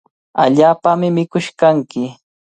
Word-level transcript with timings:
Allaapami 0.43 1.07
mikush 1.15 1.49
kanki. 1.59 2.03